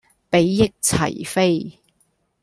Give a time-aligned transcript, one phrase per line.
[0.31, 1.77] 比翼齊飛